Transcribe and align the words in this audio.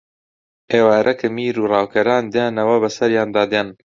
ئێوارە 0.71 1.13
کە 1.19 1.27
میر 1.35 1.55
و 1.59 1.69
ڕاوکەران 1.71 2.23
دێنەوە 2.33 2.75
بەسەریاندا 2.83 3.43
دێن 3.53 3.69